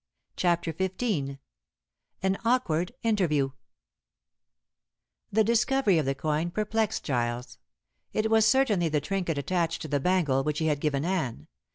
[0.35, 1.37] CHAPTER XV
[2.23, 3.53] AN AWKWARD INTERVIEW
[5.31, 7.59] The discovery of the coin perplexed Giles.
[8.11, 11.45] It was certainly the trinket attached to the bangle which he had given Anne.